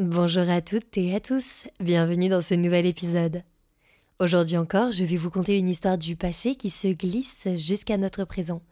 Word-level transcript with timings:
Bonjour 0.00 0.48
à 0.48 0.60
toutes 0.60 0.96
et 0.96 1.12
à 1.12 1.18
tous, 1.18 1.64
bienvenue 1.80 2.28
dans 2.28 2.40
ce 2.40 2.54
nouvel 2.54 2.86
épisode. 2.86 3.42
Aujourd'hui 4.20 4.56
encore, 4.56 4.92
je 4.92 5.02
vais 5.02 5.16
vous 5.16 5.28
conter 5.28 5.58
une 5.58 5.68
histoire 5.68 5.98
du 5.98 6.14
passé 6.14 6.54
qui 6.54 6.70
se 6.70 6.86
glisse 6.86 7.48
jusqu'à 7.56 7.96
notre 7.96 8.22
présent. 8.22 8.62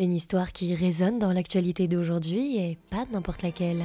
Une 0.00 0.12
histoire 0.12 0.50
qui 0.50 0.74
résonne 0.74 1.20
dans 1.20 1.32
l'actualité 1.32 1.86
d'aujourd'hui 1.86 2.56
et 2.56 2.76
pas 2.90 3.04
n'importe 3.12 3.44
laquelle. 3.44 3.84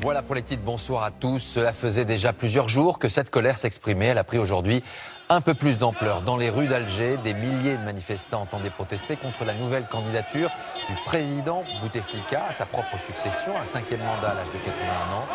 Voilà 0.00 0.20
pour 0.20 0.34
les 0.34 0.42
titres, 0.42 0.62
bonsoir 0.62 1.04
à 1.04 1.10
tous. 1.10 1.38
Cela 1.38 1.72
faisait 1.72 2.04
déjà 2.04 2.34
plusieurs 2.34 2.68
jours 2.68 2.98
que 2.98 3.08
cette 3.08 3.30
colère 3.30 3.56
s'exprimait. 3.56 4.08
Elle 4.08 4.18
a 4.18 4.24
pris 4.24 4.36
aujourd'hui 4.36 4.82
un 5.28 5.40
peu 5.40 5.54
plus 5.54 5.78
d'ampleur. 5.78 6.22
Dans 6.22 6.36
les 6.36 6.50
rues 6.50 6.66
d'Alger, 6.66 7.16
des 7.24 7.34
milliers 7.34 7.76
de 7.76 7.82
manifestants 7.82 8.42
entendaient 8.42 8.70
protester 8.70 9.16
contre 9.16 9.44
la 9.44 9.54
nouvelle 9.54 9.86
candidature 9.86 10.50
du 10.88 10.94
président 11.06 11.64
Bouteflika 11.80 12.46
à 12.46 12.52
sa 12.52 12.66
propre 12.66 12.96
succession, 13.06 13.56
un 13.58 13.64
cinquième 13.64 14.00
mandat 14.00 14.30
à 14.30 14.34
l'âge 14.34 14.46
de 14.52 14.58
81 14.64 15.16
ans. 15.16 15.26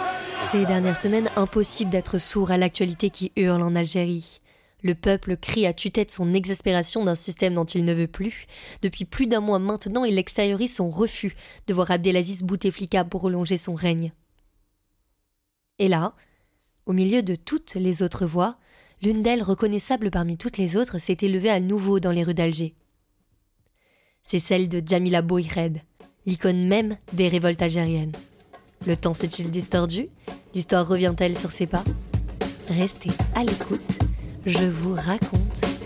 Ces 0.51 0.65
dernières 0.65 0.97
semaines, 0.97 1.29
impossible 1.35 1.89
d'être 1.89 2.17
sourd 2.17 2.51
à 2.51 2.57
l'actualité 2.57 3.09
qui 3.09 3.31
hurle 3.35 3.61
en 3.61 3.75
Algérie. 3.75 4.41
Le 4.81 4.95
peuple 4.95 5.35
crie 5.35 5.65
à 5.65 5.73
tue-tête 5.73 6.11
son 6.11 6.33
exaspération 6.33 7.03
d'un 7.03 7.15
système 7.15 7.55
dont 7.55 7.65
il 7.65 7.83
ne 7.83 7.93
veut 7.93 8.07
plus. 8.07 8.45
Depuis 8.81 9.03
plus 9.03 9.27
d'un 9.27 9.41
mois 9.41 9.59
maintenant, 9.59 10.05
il 10.05 10.17
extériorise 10.17 10.75
son 10.75 10.89
refus 10.89 11.35
de 11.67 11.73
voir 11.73 11.91
Abdelaziz 11.91 12.43
Bouteflika 12.43 13.03
prolonger 13.03 13.57
son 13.57 13.73
règne. 13.73 14.13
Et 15.79 15.89
là, 15.89 16.13
au 16.85 16.93
milieu 16.93 17.21
de 17.21 17.35
toutes 17.35 17.75
les 17.75 18.01
autres 18.03 18.25
voix, 18.25 18.57
l'une 19.01 19.23
d'elles, 19.23 19.43
reconnaissable 19.43 20.11
parmi 20.11 20.37
toutes 20.37 20.57
les 20.57 20.75
autres, 20.75 20.99
s'est 20.99 21.17
élevée 21.21 21.49
à 21.49 21.59
nouveau 21.59 21.99
dans 21.99 22.11
les 22.11 22.23
rues 22.23 22.33
d'Alger. 22.33 22.75
C'est 24.23 24.39
celle 24.39 24.69
de 24.69 24.81
Jamila 24.85 25.21
Bouhired, 25.21 25.81
l'icône 26.25 26.67
même 26.67 26.97
des 27.13 27.27
révoltes 27.27 27.61
algériennes. 27.61 28.11
Le 28.85 28.95
temps 28.95 29.13
s'est-il 29.13 29.51
distordu? 29.51 30.09
L'histoire 30.53 30.87
revient-elle 30.87 31.37
sur 31.37 31.51
ses 31.51 31.67
pas? 31.67 31.83
Restez 32.69 33.11
à 33.35 33.43
l'écoute, 33.43 33.99
je 34.45 34.65
vous 34.65 34.93
raconte 34.93 35.78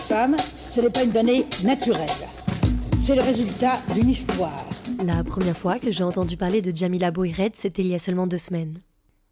Femme, 0.00 0.36
ce 0.70 0.80
n'est 0.80 0.90
pas 0.90 1.04
une 1.04 1.10
donnée 1.10 1.46
naturelle. 1.64 2.06
C'est 3.00 3.14
le 3.14 3.22
résultat 3.22 3.74
d'une 3.94 4.10
histoire. 4.10 4.64
La 5.02 5.24
première 5.24 5.56
fois 5.56 5.78
que 5.78 5.90
j'ai 5.90 6.04
entendu 6.04 6.36
parler 6.36 6.60
de 6.60 6.74
Jamila 6.74 7.10
Bouhired, 7.10 7.56
c'était 7.56 7.82
il 7.82 7.88
y 7.88 7.94
a 7.94 7.98
seulement 7.98 8.26
deux 8.26 8.38
semaines. 8.38 8.80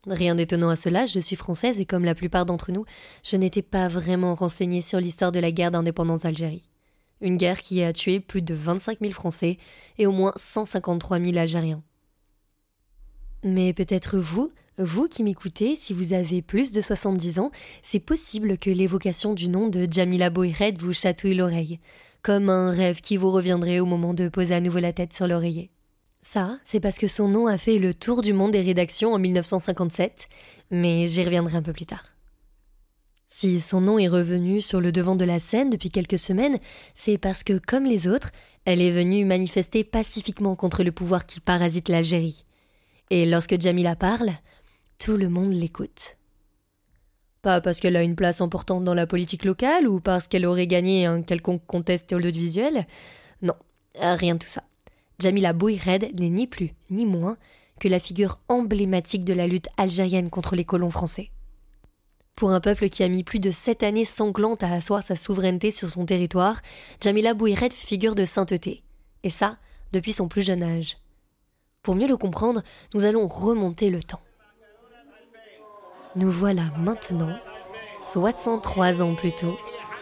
Rien 0.06 0.34
d'étonnant 0.34 0.70
à 0.70 0.76
cela, 0.76 1.06
je 1.06 1.20
suis 1.20 1.36
française 1.36 1.80
et 1.80 1.86
comme 1.86 2.04
la 2.04 2.14
plupart 2.14 2.46
d'entre 2.46 2.72
nous, 2.72 2.84
je 3.22 3.36
n'étais 3.36 3.62
pas 3.62 3.88
vraiment 3.88 4.34
renseignée 4.34 4.82
sur 4.82 5.00
l'histoire 5.00 5.32
de 5.32 5.40
la 5.40 5.52
guerre 5.52 5.70
d'indépendance 5.70 6.20
d'Algérie. 6.20 6.64
Une 7.20 7.36
guerre 7.36 7.62
qui 7.62 7.82
a 7.82 7.92
tué 7.92 8.20
plus 8.20 8.42
de 8.42 8.54
25 8.54 9.00
000 9.00 9.12
Français 9.12 9.58
et 9.98 10.06
au 10.06 10.12
moins 10.12 10.32
153 10.36 11.20
000 11.20 11.36
Algériens. 11.36 11.82
Mais 13.42 13.72
peut-être 13.72 14.18
vous, 14.18 14.52
vous 14.78 15.06
qui 15.06 15.22
m'écoutez, 15.22 15.76
si 15.76 15.92
vous 15.92 16.12
avez 16.12 16.42
plus 16.42 16.72
de 16.72 16.80
70 16.80 17.38
ans, 17.38 17.50
c'est 17.82 18.00
possible 18.00 18.58
que 18.58 18.70
l'évocation 18.70 19.32
du 19.32 19.48
nom 19.48 19.68
de 19.68 19.86
Jamila 19.88 20.30
Bouhired 20.30 20.80
vous 20.80 20.92
chatouille 20.92 21.34
l'oreille, 21.34 21.78
comme 22.22 22.48
un 22.48 22.70
rêve 22.70 23.00
qui 23.00 23.16
vous 23.16 23.30
reviendrait 23.30 23.78
au 23.78 23.86
moment 23.86 24.14
de 24.14 24.28
poser 24.28 24.54
à 24.54 24.60
nouveau 24.60 24.80
la 24.80 24.92
tête 24.92 25.12
sur 25.12 25.28
l'oreiller. 25.28 25.70
Ça, 26.22 26.58
c'est 26.64 26.80
parce 26.80 26.98
que 26.98 27.06
son 27.06 27.28
nom 27.28 27.46
a 27.46 27.58
fait 27.58 27.78
le 27.78 27.94
tour 27.94 28.22
du 28.22 28.32
monde 28.32 28.52
des 28.52 28.62
rédactions 28.62 29.12
en 29.12 29.18
1957, 29.18 30.28
mais 30.70 31.06
j'y 31.06 31.22
reviendrai 31.22 31.56
un 31.56 31.62
peu 31.62 31.72
plus 31.72 31.86
tard. 31.86 32.04
Si 33.28 33.60
son 33.60 33.80
nom 33.80 33.98
est 33.98 34.08
revenu 34.08 34.60
sur 34.60 34.80
le 34.80 34.90
devant 34.90 35.16
de 35.16 35.24
la 35.24 35.38
scène 35.38 35.68
depuis 35.68 35.90
quelques 35.90 36.18
semaines, 36.18 36.58
c'est 36.94 37.18
parce 37.18 37.42
que, 37.42 37.58
comme 37.58 37.84
les 37.84 38.08
autres, 38.08 38.30
elle 38.64 38.80
est 38.80 38.92
venue 38.92 39.24
manifester 39.24 39.84
pacifiquement 39.84 40.56
contre 40.56 40.82
le 40.82 40.92
pouvoir 40.92 41.26
qui 41.26 41.40
parasite 41.40 41.88
l'Algérie. 41.88 42.44
Et 43.10 43.26
lorsque 43.26 43.60
Jamila 43.60 43.96
parle, 43.96 44.32
tout 44.98 45.16
le 45.16 45.28
monde 45.28 45.52
l'écoute. 45.52 46.16
Pas 47.42 47.60
parce 47.60 47.78
qu'elle 47.80 47.96
a 47.96 48.02
une 48.02 48.16
place 48.16 48.40
importante 48.40 48.84
dans 48.84 48.94
la 48.94 49.06
politique 49.06 49.44
locale 49.44 49.86
ou 49.86 50.00
parce 50.00 50.28
qu'elle 50.28 50.46
aurait 50.46 50.66
gagné 50.66 51.04
un 51.04 51.22
quelconque 51.22 51.66
contest 51.66 52.12
audiovisuel. 52.12 52.86
Non, 53.42 53.54
rien 54.00 54.34
de 54.34 54.38
tout 54.38 54.48
ça. 54.48 54.62
Jamila 55.18 55.52
Bouhired 55.52 56.18
n'est 56.18 56.30
ni 56.30 56.46
plus 56.46 56.74
ni 56.90 57.06
moins 57.06 57.36
que 57.80 57.88
la 57.88 57.98
figure 57.98 58.40
emblématique 58.48 59.24
de 59.24 59.34
la 59.34 59.46
lutte 59.46 59.68
algérienne 59.76 60.30
contre 60.30 60.56
les 60.56 60.64
colons 60.64 60.90
français. 60.90 61.30
Pour 62.36 62.50
un 62.50 62.60
peuple 62.60 62.88
qui 62.88 63.02
a 63.02 63.08
mis 63.08 63.22
plus 63.22 63.38
de 63.38 63.50
sept 63.50 63.82
années 63.82 64.04
sanglantes 64.04 64.62
à 64.62 64.72
asseoir 64.72 65.02
sa 65.02 65.14
souveraineté 65.14 65.70
sur 65.70 65.90
son 65.90 66.04
territoire, 66.04 66.60
Jamila 67.00 67.34
Bouhired 67.34 67.72
figure 67.72 68.14
de 68.14 68.24
sainteté. 68.24 68.82
Et 69.22 69.30
ça, 69.30 69.58
depuis 69.92 70.12
son 70.12 70.28
plus 70.28 70.42
jeune 70.42 70.62
âge. 70.62 70.96
Pour 71.82 71.94
mieux 71.94 72.08
le 72.08 72.16
comprendre, 72.16 72.62
nous 72.94 73.04
allons 73.04 73.26
remonter 73.26 73.90
le 73.90 74.02
temps. 74.02 74.22
Nous 76.16 76.30
voilà 76.30 76.62
maintenant, 76.78 77.34
63 78.00 79.02
ans 79.02 79.16
plus 79.16 79.32
tôt, 79.32 79.58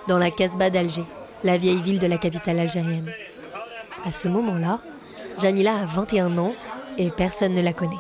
dans 0.09 0.19
la 0.19 0.31
Casbah 0.31 0.69
d'Alger, 0.69 1.07
la 1.43 1.57
vieille 1.57 1.81
ville 1.81 1.99
de 1.99 2.07
la 2.07 2.19
capitale 2.19 2.59
algérienne. 2.59 3.11
À 4.05 4.13
ce 4.13 4.29
moment-là, 4.29 4.81
Jamila 5.39 5.75
a 5.75 5.87
21 5.87 6.37
ans 6.37 6.53
et 6.99 7.09
personne 7.09 7.55
ne 7.55 7.63
la 7.63 7.73
connaît. 7.73 7.97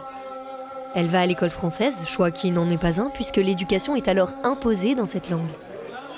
Elle 0.94 1.06
va 1.06 1.20
à 1.22 1.26
l'école 1.26 1.48
française, 1.48 2.06
choix 2.06 2.30
qui 2.30 2.50
n'en 2.50 2.68
est 2.68 2.76
pas 2.76 3.00
un 3.00 3.08
puisque 3.08 3.38
l'éducation 3.38 3.96
est 3.96 4.08
alors 4.08 4.34
imposée 4.44 4.94
dans 4.94 5.06
cette 5.06 5.30
langue. 5.30 5.48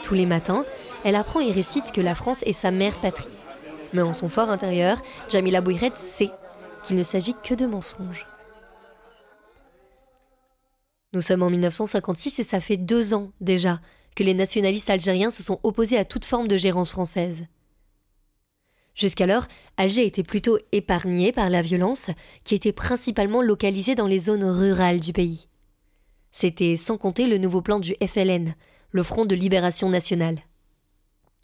Tous 0.02 0.14
les 0.14 0.26
matins, 0.26 0.64
elle 1.04 1.14
apprend 1.14 1.38
et 1.38 1.52
récite 1.52 1.92
que 1.92 2.00
la 2.00 2.16
France 2.16 2.42
est 2.42 2.54
sa 2.54 2.72
mère 2.72 2.98
patrie. 2.98 3.38
Mais 3.92 4.02
en 4.02 4.12
son 4.12 4.28
fort 4.28 4.50
intérieur, 4.50 4.98
Jamila 5.28 5.60
Bouhired 5.60 5.96
sait 5.96 6.32
qu'il 6.82 6.96
ne 6.96 7.04
s'agit 7.04 7.36
que 7.44 7.54
de 7.54 7.66
mensonges. 7.66 8.26
Nous 11.14 11.20
sommes 11.20 11.44
en 11.44 11.50
1956 11.50 12.40
et 12.40 12.42
ça 12.42 12.60
fait 12.60 12.76
deux 12.76 13.14
ans 13.14 13.30
déjà 13.40 13.80
que 14.16 14.24
les 14.24 14.34
nationalistes 14.34 14.90
algériens 14.90 15.30
se 15.30 15.44
sont 15.44 15.60
opposés 15.62 15.96
à 15.96 16.04
toute 16.04 16.24
forme 16.24 16.48
de 16.48 16.56
gérance 16.56 16.90
française. 16.90 17.46
Jusqu'alors, 18.96 19.46
Alger 19.76 20.04
était 20.04 20.24
plutôt 20.24 20.58
épargné 20.72 21.30
par 21.30 21.50
la 21.50 21.62
violence, 21.62 22.10
qui 22.42 22.56
était 22.56 22.72
principalement 22.72 23.42
localisée 23.42 23.94
dans 23.94 24.08
les 24.08 24.18
zones 24.18 24.44
rurales 24.44 24.98
du 24.98 25.12
pays. 25.12 25.46
C'était 26.32 26.74
sans 26.74 26.98
compter 26.98 27.28
le 27.28 27.38
nouveau 27.38 27.62
plan 27.62 27.78
du 27.78 27.94
FLN, 28.04 28.54
le 28.90 29.02
Front 29.04 29.24
de 29.24 29.36
Libération 29.36 29.88
Nationale. 29.88 30.40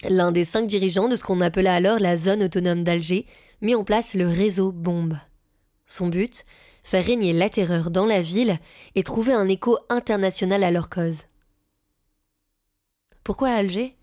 L'un 0.08 0.32
des 0.32 0.44
cinq 0.44 0.66
dirigeants 0.66 1.08
de 1.08 1.14
ce 1.14 1.22
qu'on 1.22 1.40
appela 1.40 1.74
alors 1.74 2.00
la 2.00 2.16
zone 2.16 2.42
autonome 2.42 2.82
d'Alger 2.82 3.24
mit 3.60 3.76
en 3.76 3.84
place 3.84 4.14
le 4.14 4.26
réseau 4.26 4.72
Bombe. 4.72 5.16
Son 5.86 6.08
but 6.08 6.44
faire 6.82 7.04
régner 7.04 7.32
la 7.32 7.48
terreur 7.48 7.90
dans 7.90 8.06
la 8.06 8.20
ville 8.20 8.58
et 8.94 9.02
trouver 9.02 9.32
un 9.32 9.48
écho 9.48 9.78
international 9.88 10.64
à 10.64 10.70
leur 10.70 10.90
cause. 10.90 11.22
Pourquoi 13.24 13.50
Alger? 13.50 13.96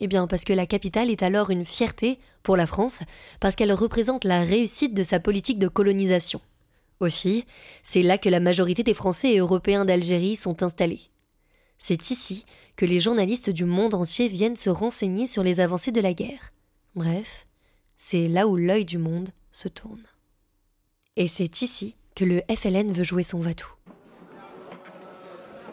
Eh 0.00 0.06
bien 0.06 0.26
parce 0.26 0.44
que 0.44 0.52
la 0.52 0.66
capitale 0.66 1.10
est 1.10 1.22
alors 1.22 1.50
une 1.50 1.64
fierté 1.64 2.18
pour 2.42 2.56
la 2.56 2.66
France, 2.66 3.02
parce 3.40 3.56
qu'elle 3.56 3.72
représente 3.72 4.24
la 4.24 4.42
réussite 4.42 4.94
de 4.94 5.02
sa 5.02 5.20
politique 5.20 5.58
de 5.58 5.68
colonisation. 5.68 6.40
Aussi, 7.00 7.44
c'est 7.82 8.02
là 8.02 8.18
que 8.18 8.28
la 8.28 8.40
majorité 8.40 8.82
des 8.82 8.94
Français 8.94 9.32
et 9.32 9.38
Européens 9.38 9.84
d'Algérie 9.84 10.36
sont 10.36 10.62
installés. 10.62 11.10
C'est 11.78 12.10
ici 12.10 12.44
que 12.76 12.86
les 12.86 13.00
journalistes 13.00 13.50
du 13.50 13.64
monde 13.64 13.94
entier 13.94 14.28
viennent 14.28 14.56
se 14.56 14.70
renseigner 14.70 15.26
sur 15.26 15.42
les 15.42 15.60
avancées 15.60 15.92
de 15.92 16.00
la 16.00 16.14
guerre. 16.14 16.52
Bref, 16.94 17.46
c'est 17.96 18.26
là 18.26 18.46
où 18.46 18.56
l'œil 18.56 18.84
du 18.84 18.98
monde 18.98 19.30
se 19.52 19.68
tourne. 19.68 20.02
Et 21.16 21.28
c'est 21.28 21.62
ici 21.62 21.96
que 22.14 22.24
le 22.24 22.42
FLN 22.54 22.92
veut 22.92 23.04
jouer 23.04 23.22
son 23.22 23.38
va-tout. 23.38 23.72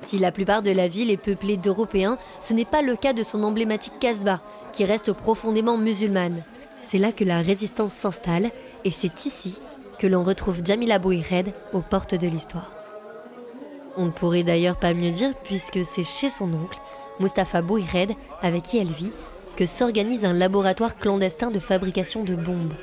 Si 0.01 0.17
la 0.17 0.31
plupart 0.31 0.63
de 0.63 0.71
la 0.71 0.88
ville 0.88 1.11
est 1.11 1.17
peuplée 1.17 1.57
d'Européens, 1.57 2.17
ce 2.39 2.53
n'est 2.53 2.65
pas 2.65 2.81
le 2.81 2.95
cas 2.95 3.13
de 3.13 3.21
son 3.21 3.43
emblématique 3.43 3.99
Casbah, 3.99 4.41
qui 4.73 4.83
reste 4.83 5.13
profondément 5.13 5.77
musulmane. 5.77 6.43
C'est 6.81 6.97
là 6.97 7.11
que 7.11 7.23
la 7.23 7.41
résistance 7.41 7.93
s'installe, 7.93 8.49
et 8.83 8.91
c'est 8.91 9.25
ici 9.25 9.61
que 9.99 10.07
l'on 10.07 10.23
retrouve 10.23 10.61
Jamila 10.65 10.97
Bouhired 10.97 11.53
aux 11.73 11.81
portes 11.81 12.15
de 12.15 12.27
l'histoire. 12.27 12.71
On 13.97 14.05
ne 14.05 14.11
pourrait 14.11 14.44
d'ailleurs 14.44 14.79
pas 14.79 14.95
mieux 14.95 15.11
dire 15.11 15.35
puisque 15.44 15.85
c'est 15.85 16.03
chez 16.03 16.31
son 16.31 16.51
oncle, 16.53 16.79
Mustapha 17.19 17.61
Bouhired, 17.61 18.13
avec 18.41 18.63
qui 18.63 18.79
elle 18.79 18.91
vit, 18.91 19.11
que 19.55 19.67
s'organise 19.67 20.25
un 20.25 20.33
laboratoire 20.33 20.97
clandestin 20.97 21.51
de 21.51 21.59
fabrication 21.59 22.23
de 22.23 22.33
bombes. 22.33 22.73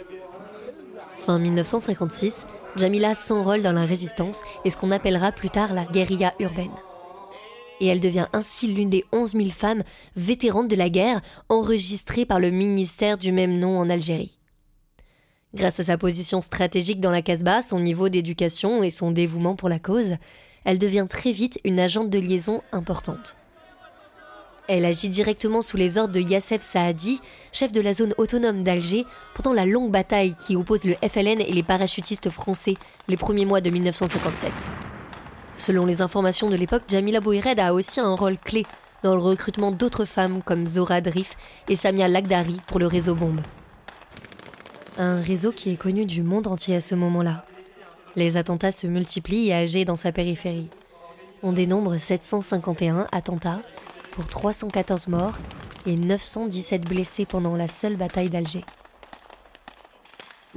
Fin 1.17 1.41
1956, 1.41 2.47
Jamila 2.77 3.15
s'enrôle 3.15 3.63
dans 3.63 3.73
la 3.73 3.85
résistance 3.85 4.43
et 4.65 4.71
ce 4.71 4.77
qu'on 4.77 4.91
appellera 4.91 5.33
plus 5.33 5.51
tard 5.51 5.73
la 5.73 5.85
guérilla 5.85 6.35
urbaine. 6.39 6.75
Et 7.81 7.87
elle 7.87 8.01
devient 8.01 8.27
ainsi 8.33 8.67
l'une 8.67 8.91
des 8.91 9.05
11 9.13 9.33
000 9.33 9.49
femmes 9.51 9.83
vétérantes 10.17 10.69
de 10.69 10.77
la 10.77 10.91
guerre 10.91 11.21
enregistrées 11.49 12.27
par 12.27 12.41
le 12.41 12.51
ministère 12.51 13.19
du 13.19 13.33
même 13.33 13.59
nom 13.59 13.79
en 13.79 13.89
Algérie. 13.89 14.39
Grâce 15.55 15.81
à 15.81 15.85
sa 15.85 15.97
position 15.97 16.41
stratégique 16.41 17.01
dans 17.01 17.11
la 17.11 17.23
Casbah, 17.23 17.63
son 17.63 17.81
niveau 17.81 18.09
d'éducation 18.09 18.83
et 18.83 18.91
son 18.91 19.11
dévouement 19.11 19.57
pour 19.57 19.69
la 19.69 19.79
cause, 19.79 20.17
elle 20.65 20.79
devient 20.79 21.07
très 21.09 21.33
vite 21.33 21.59
une 21.65 21.81
agente 21.81 22.11
de 22.11 22.19
liaison 22.19 22.63
importante. 22.73 23.37
Elle 24.69 24.85
agit 24.85 25.09
directement 25.09 25.63
sous 25.63 25.79
les 25.79 25.97
ordres 25.97 26.13
de 26.13 26.21
Yassef 26.21 26.61
Saadi, 26.61 27.23
chef 27.53 27.73
de 27.73 27.81
la 27.81 27.95
zone 27.95 28.13
autonome 28.19 28.63
d'Alger, 28.63 29.07
pendant 29.35 29.55
la 29.55 29.65
longue 29.65 29.91
bataille 29.91 30.37
qui 30.39 30.57
oppose 30.57 30.85
le 30.85 30.95
FLN 30.97 31.41
et 31.41 31.53
les 31.53 31.63
parachutistes 31.63 32.29
français 32.29 32.75
les 33.09 33.17
premiers 33.17 33.47
mois 33.47 33.63
de 33.63 33.71
1957. 33.71 34.53
Selon 35.57 35.87
les 35.87 36.03
informations 36.03 36.51
de 36.51 36.57
l'époque, 36.57 36.83
Jamila 36.87 37.21
Bouhired 37.21 37.59
a 37.59 37.73
aussi 37.73 37.99
un 37.99 38.15
rôle 38.15 38.37
clé 38.37 38.67
dans 39.03 39.15
le 39.15 39.23
recrutement 39.23 39.73
d'autres 39.73 40.05
femmes 40.05 40.43
comme 40.43 40.67
Zora 40.67 41.01
Drif 41.01 41.37
et 41.71 41.77
Samia 41.77 42.07
Lagdari 42.07 42.61
pour 42.67 42.79
le 42.79 42.87
réseau 42.87 43.15
Bombe. 43.15 43.41
Un 44.99 45.23
réseau 45.23 45.51
qui 45.51 45.73
est 45.73 45.77
connu 45.77 46.05
du 46.05 46.23
monde 46.23 46.47
entier 46.47 46.77
à 46.77 46.81
ce 46.83 46.95
moment-là. 46.95 47.47
Les 48.17 48.37
attentats 48.37 48.73
se 48.73 48.87
multiplient 48.87 49.49
et 49.49 49.55
Alger 49.55 49.87
dans 49.87 49.97
sa 49.97 50.13
périphérie. 50.13 50.69
On 51.43 51.53
dénombre 51.53 51.97
751 51.97 53.07
attentats 53.13 53.61
pour 54.19 54.27
314 54.27 55.07
morts 55.07 55.39
et 55.87 55.95
917 55.95 56.83
blessés 56.83 57.25
pendant 57.25 57.55
la 57.55 57.69
seule 57.69 57.95
bataille 57.95 58.31
d'Alger. 58.31 58.65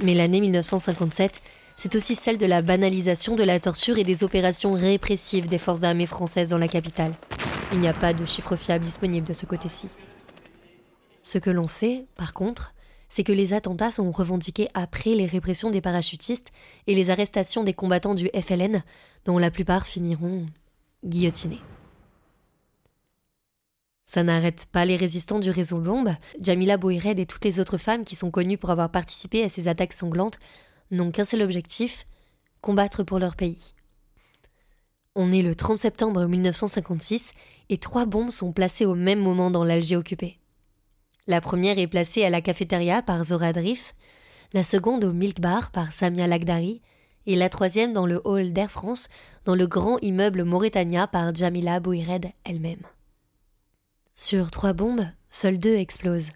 Mais 0.02 0.14
l'année 0.14 0.40
1957, 0.40 1.40
c'est 1.76 1.94
aussi 1.94 2.16
celle 2.16 2.38
de 2.38 2.46
la 2.46 2.60
banalisation 2.60 3.36
de 3.36 3.44
la 3.44 3.60
torture 3.60 3.98
et 3.98 4.04
des 4.04 4.24
opérations 4.24 4.72
répressives 4.72 5.46
des 5.46 5.58
forces 5.58 5.84
armées 5.84 6.06
françaises 6.06 6.48
dans 6.48 6.58
la 6.58 6.66
capitale. 6.66 7.14
Il 7.72 7.78
n'y 7.78 7.86
a 7.86 7.94
pas 7.94 8.12
de 8.12 8.26
chiffres 8.26 8.56
fiables 8.56 8.84
disponibles 8.84 9.28
de 9.28 9.32
ce 9.32 9.46
côté-ci. 9.46 9.86
Ce 11.20 11.38
que 11.38 11.50
l'on 11.50 11.68
sait, 11.68 12.06
par 12.16 12.32
contre, 12.32 12.74
c'est 13.08 13.22
que 13.22 13.30
les 13.30 13.52
attentats 13.52 13.92
sont 13.92 14.10
revendiqués 14.10 14.70
après 14.74 15.10
les 15.10 15.26
répressions 15.26 15.70
des 15.70 15.80
parachutistes 15.80 16.50
et 16.88 16.96
les 16.96 17.10
arrestations 17.10 17.62
des 17.62 17.74
combattants 17.74 18.14
du 18.14 18.28
FLN, 18.34 18.82
dont 19.24 19.38
la 19.38 19.52
plupart 19.52 19.86
finiront 19.86 20.46
guillotinés. 21.04 21.60
Ça 24.12 24.22
n'arrête 24.22 24.66
pas 24.70 24.84
les 24.84 24.98
résistants 24.98 25.38
du 25.38 25.48
réseau 25.48 25.78
Bombe. 25.78 26.14
Jamila 26.38 26.76
Bouhired 26.76 27.18
et 27.18 27.24
toutes 27.24 27.46
les 27.46 27.60
autres 27.60 27.78
femmes 27.78 28.04
qui 28.04 28.14
sont 28.14 28.30
connues 28.30 28.58
pour 28.58 28.68
avoir 28.68 28.90
participé 28.90 29.42
à 29.42 29.48
ces 29.48 29.68
attaques 29.68 29.94
sanglantes 29.94 30.38
n'ont 30.90 31.10
qu'un 31.10 31.24
seul 31.24 31.40
objectif 31.40 32.06
combattre 32.60 33.04
pour 33.04 33.18
leur 33.18 33.36
pays. 33.36 33.72
On 35.14 35.32
est 35.32 35.40
le 35.40 35.54
30 35.54 35.78
septembre 35.78 36.26
1956 36.26 37.32
et 37.70 37.78
trois 37.78 38.04
bombes 38.04 38.28
sont 38.28 38.52
placées 38.52 38.84
au 38.84 38.94
même 38.94 39.20
moment 39.20 39.50
dans 39.50 39.64
l'Alger 39.64 39.96
occupé. 39.96 40.38
La 41.26 41.40
première 41.40 41.78
est 41.78 41.86
placée 41.86 42.22
à 42.22 42.28
la 42.28 42.42
cafétéria 42.42 43.00
par 43.00 43.24
Zora 43.24 43.54
Drif, 43.54 43.94
la 44.52 44.62
seconde 44.62 45.04
au 45.04 45.14
Milk 45.14 45.40
Bar 45.40 45.70
par 45.70 45.94
Samia 45.94 46.26
Lagdari 46.26 46.82
et 47.24 47.34
la 47.34 47.48
troisième 47.48 47.94
dans 47.94 48.04
le 48.04 48.20
hall 48.24 48.52
d'Air 48.52 48.70
France 48.70 49.08
dans 49.46 49.54
le 49.54 49.66
grand 49.66 49.96
immeuble 50.02 50.44
Mauritania 50.44 51.06
par 51.06 51.34
Jamila 51.34 51.80
Bouhired 51.80 52.30
elle-même. 52.44 52.82
Sur 54.14 54.50
trois 54.50 54.74
bombes, 54.74 55.06
seules 55.30 55.58
deux 55.58 55.74
explosent. 55.74 56.28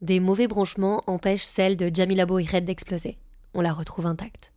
Des 0.00 0.18
mauvais 0.18 0.48
branchements 0.48 1.04
empêchent 1.06 1.44
celle 1.44 1.76
de 1.76 1.92
Jamila 1.94 2.26
Bouhired 2.26 2.64
d'exploser. 2.64 3.18
On 3.54 3.60
la 3.60 3.72
retrouve 3.72 4.06
intacte. 4.06 4.52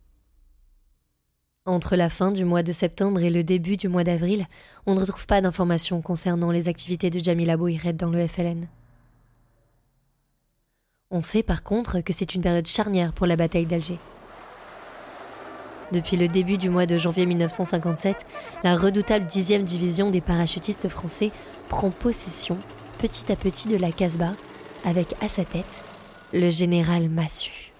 Entre 1.66 1.96
la 1.96 2.10
fin 2.10 2.32
du 2.32 2.46
mois 2.46 2.64
de 2.64 2.72
septembre 2.72 3.22
et 3.22 3.30
le 3.30 3.44
début 3.44 3.78
du 3.78 3.90
mois 3.90 4.04
d'avril, 4.04 4.48
on 4.88 4.96
ne 4.96 5.00
retrouve 5.00 5.28
pas 5.28 5.40
d'informations 5.40 6.02
concernant 6.02 6.50
les 6.50 6.68
activités 6.68 7.12
de 7.12 7.20
Jamila 7.20 7.58
Bouhired 7.58 7.96
dans 7.96 8.10
le 8.10 8.26
FLN. 8.28 8.68
On 11.12 11.22
sait 11.22 11.44
par 11.44 11.62
contre 11.62 12.02
que 12.02 12.12
c'est 12.12 12.34
une 12.34 12.42
période 12.42 12.68
charnière 12.68 13.14
pour 13.14 13.28
la 13.28 13.36
bataille 13.36 13.68
d'Alger. 13.68 14.00
Depuis 15.92 16.18
le 16.18 16.28
début 16.28 16.58
du 16.58 16.70
mois 16.70 16.86
de 16.86 17.00
janvier 17.00 17.26
1957, 17.26 18.26
la 18.64 18.76
redoutable 18.76 19.26
10e 19.26 19.64
division 19.64 20.12
des 20.12 20.22
parachutistes 20.22 20.88
français 20.88 21.32
prend 21.68 21.90
possession 21.90 22.60
petit 23.00 23.32
à 23.32 23.36
petit 23.36 23.68
de 23.68 23.76
la 23.76 23.92
Casbah 23.92 24.36
avec 24.86 25.16
à 25.22 25.28
sa 25.28 25.46
tête 25.46 25.82
le 26.32 26.52
général 26.52 27.10
Massu. 27.10 27.72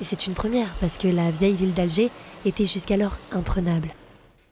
Et 0.00 0.04
c'est 0.04 0.26
une 0.26 0.34
première 0.34 0.72
parce 0.76 0.96
que 0.96 1.08
la 1.08 1.32
vieille 1.32 1.56
ville 1.56 1.74
d'Alger 1.74 2.10
était 2.44 2.66
jusqu'alors 2.66 3.18
imprenable. 3.32 3.88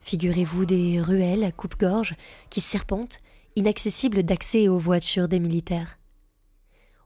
Figurez-vous 0.00 0.64
des 0.64 1.00
ruelles 1.00 1.44
à 1.44 1.52
coupe-gorge 1.52 2.16
qui 2.50 2.60
serpentent, 2.60 3.20
inaccessibles 3.54 4.24
d'accès 4.24 4.66
aux 4.66 4.78
voitures 4.78 5.28
des 5.28 5.38
militaires. 5.38 5.98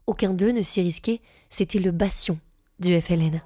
Aucun 0.07 0.33
d'eux 0.33 0.51
ne 0.51 0.61
s'y 0.61 0.81
risquait, 0.81 1.21
c'était 1.51 1.79
le 1.79 1.91
bastion 1.91 2.39
du 2.79 2.99
FLN. 2.99 3.41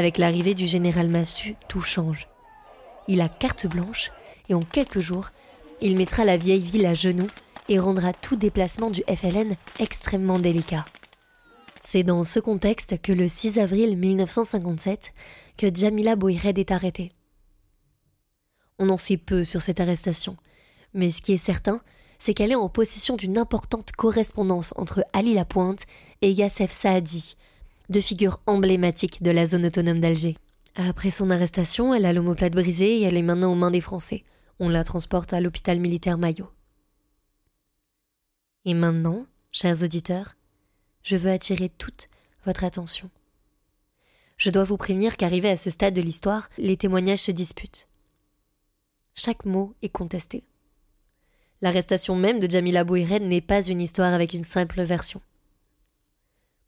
Avec 0.00 0.16
l'arrivée 0.16 0.54
du 0.54 0.66
général 0.66 1.10
Massu, 1.10 1.56
tout 1.68 1.82
change. 1.82 2.26
Il 3.06 3.20
a 3.20 3.28
carte 3.28 3.66
blanche 3.66 4.12
et 4.48 4.54
en 4.54 4.62
quelques 4.62 5.00
jours, 5.00 5.28
il 5.82 5.94
mettra 5.94 6.24
la 6.24 6.38
vieille 6.38 6.62
ville 6.62 6.86
à 6.86 6.94
genoux 6.94 7.26
et 7.68 7.78
rendra 7.78 8.14
tout 8.14 8.34
déplacement 8.34 8.88
du 8.88 9.02
FLN 9.14 9.56
extrêmement 9.78 10.38
délicat. 10.38 10.86
C'est 11.82 12.02
dans 12.02 12.24
ce 12.24 12.40
contexte 12.40 13.02
que 13.02 13.12
le 13.12 13.28
6 13.28 13.58
avril 13.58 13.98
1957, 13.98 15.12
que 15.58 15.66
Jamila 15.66 16.16
Bouhired 16.16 16.56
est 16.56 16.70
arrêtée. 16.70 17.12
On 18.78 18.88
en 18.88 18.96
sait 18.96 19.18
peu 19.18 19.44
sur 19.44 19.60
cette 19.60 19.80
arrestation, 19.80 20.38
mais 20.94 21.10
ce 21.10 21.20
qui 21.20 21.34
est 21.34 21.36
certain, 21.36 21.82
c'est 22.18 22.32
qu'elle 22.32 22.52
est 22.52 22.54
en 22.54 22.70
possession 22.70 23.16
d'une 23.16 23.36
importante 23.36 23.92
correspondance 23.92 24.72
entre 24.76 25.04
Ali 25.12 25.34
Lapointe 25.34 25.82
et 26.22 26.32
Yassef 26.32 26.70
Saadi, 26.70 27.36
deux 27.90 28.00
figures 28.00 28.40
emblématiques 28.46 29.22
de 29.22 29.30
la 29.30 29.46
zone 29.46 29.66
autonome 29.66 30.00
d'Alger. 30.00 30.36
Après 30.76 31.10
son 31.10 31.30
arrestation, 31.30 31.92
elle 31.92 32.06
a 32.06 32.12
l'omoplate 32.12 32.52
brisée 32.52 33.00
et 33.00 33.02
elle 33.02 33.16
est 33.16 33.22
maintenant 33.22 33.52
aux 33.52 33.56
mains 33.56 33.72
des 33.72 33.80
Français. 33.80 34.24
On 34.60 34.68
la 34.68 34.84
transporte 34.84 35.32
à 35.32 35.40
l'hôpital 35.40 35.80
militaire 35.80 36.16
Maillot. 36.16 36.50
Et 38.64 38.74
maintenant, 38.74 39.26
chers 39.50 39.82
auditeurs, 39.82 40.36
je 41.02 41.16
veux 41.16 41.30
attirer 41.30 41.68
toute 41.68 42.06
votre 42.46 42.62
attention. 42.62 43.10
Je 44.36 44.50
dois 44.50 44.64
vous 44.64 44.76
prévenir 44.76 45.16
qu'arrivé 45.16 45.50
à 45.50 45.56
ce 45.56 45.68
stade 45.68 45.94
de 45.94 46.00
l'histoire, 46.00 46.48
les 46.58 46.76
témoignages 46.76 47.20
se 47.20 47.32
disputent. 47.32 47.88
Chaque 49.14 49.44
mot 49.44 49.74
est 49.82 49.88
contesté. 49.88 50.44
L'arrestation 51.60 52.14
même 52.14 52.40
de 52.40 52.50
Jamila 52.50 52.84
Bouhired 52.84 53.22
n'est 53.22 53.40
pas 53.40 53.66
une 53.66 53.80
histoire 53.80 54.14
avec 54.14 54.32
une 54.32 54.44
simple 54.44 54.82
version. 54.82 55.20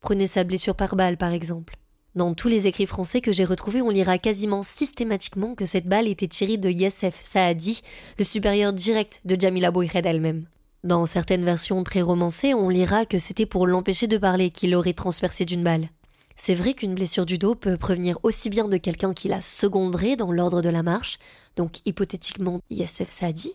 Prenez 0.02 0.26
sa 0.26 0.42
blessure 0.42 0.74
par 0.74 0.96
balle, 0.96 1.16
par 1.16 1.32
exemple. 1.32 1.76
Dans 2.16 2.34
tous 2.34 2.48
les 2.48 2.66
écrits 2.66 2.86
français 2.86 3.20
que 3.20 3.32
j'ai 3.32 3.44
retrouvés, 3.44 3.82
on 3.82 3.88
lira 3.88 4.18
quasiment 4.18 4.62
systématiquement 4.62 5.54
que 5.54 5.64
cette 5.64 5.86
balle 5.86 6.08
était 6.08 6.26
tirée 6.26 6.56
de 6.56 6.68
Yassef 6.68 7.14
Saadi, 7.14 7.82
le 8.18 8.24
supérieur 8.24 8.72
direct 8.72 9.20
de 9.24 9.40
Jamila 9.40 9.70
Bouhired 9.70 10.04
elle-même. 10.04 10.44
Dans 10.82 11.06
certaines 11.06 11.44
versions 11.44 11.84
très 11.84 12.02
romancées, 12.02 12.52
on 12.52 12.68
lira 12.68 13.06
que 13.06 13.18
c'était 13.18 13.46
pour 13.46 13.68
l'empêcher 13.68 14.08
de 14.08 14.18
parler 14.18 14.50
qu'il 14.50 14.74
aurait 14.74 14.92
transpercé 14.92 15.44
d'une 15.44 15.62
balle. 15.62 15.88
C'est 16.34 16.54
vrai 16.54 16.74
qu'une 16.74 16.96
blessure 16.96 17.24
du 17.24 17.38
dos 17.38 17.54
peut 17.54 17.76
provenir 17.76 18.18
aussi 18.24 18.50
bien 18.50 18.66
de 18.66 18.78
quelqu'un 18.78 19.14
qui 19.14 19.28
la 19.28 19.40
seconderait 19.40 20.16
dans 20.16 20.32
l'ordre 20.32 20.62
de 20.62 20.68
la 20.68 20.82
marche, 20.82 21.20
donc 21.54 21.78
hypothétiquement 21.86 22.60
Yassef 22.70 23.08
Saadi, 23.08 23.54